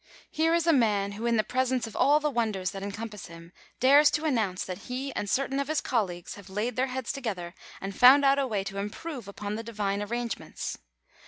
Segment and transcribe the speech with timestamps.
[0.31, 3.51] Here is a man who, in the presence of all the wonders that encompass him,
[3.79, 7.53] dares to announce that he and certain of his colleagues have laid their heads together
[7.79, 10.79] and found out a way to improve upon the Divine arrangements